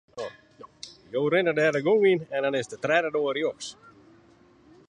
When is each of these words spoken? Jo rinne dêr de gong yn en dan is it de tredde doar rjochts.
Jo 1.11 1.21
rinne 1.33 1.53
dêr 1.59 1.71
de 1.75 1.81
gong 1.87 2.03
yn 2.11 2.19
en 2.35 2.41
dan 2.43 2.57
is 2.59 2.67
it 2.67 2.71
de 2.73 2.77
tredde 2.83 3.09
doar 3.15 3.33
rjochts. 3.37 3.69